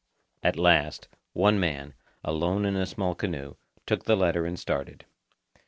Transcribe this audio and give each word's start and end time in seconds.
At 0.41 0.57
last, 0.57 1.07
one 1.33 1.59
man, 1.59 1.93
alone 2.23 2.65
in 2.65 2.75
a 2.75 2.87
small 2.87 3.13
canoe, 3.13 3.53
took 3.85 4.05
the 4.05 4.17
letter 4.17 4.47
and 4.47 4.57
started. 4.57 5.05